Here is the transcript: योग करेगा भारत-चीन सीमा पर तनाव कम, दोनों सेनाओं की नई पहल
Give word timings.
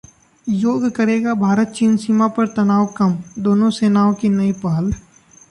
योग 0.47 0.89
करेगा 0.91 1.33
भारत-चीन 1.33 1.95
सीमा 1.97 2.27
पर 2.37 2.47
तनाव 2.47 2.85
कम, 2.97 3.15
दोनों 3.39 3.69
सेनाओं 3.79 4.13
की 4.15 4.29
नई 4.31 4.51
पहल 4.65 4.91